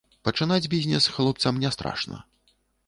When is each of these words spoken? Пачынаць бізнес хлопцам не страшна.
Пачынаць 0.29 0.69
бізнес 0.73 1.09
хлопцам 1.19 1.63
не 1.67 1.75
страшна. 1.77 2.17